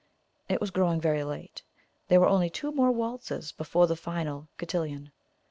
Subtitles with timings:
[0.49, 1.61] It was growing very late;
[2.07, 5.11] there were only two more waltzes before the final cotillon.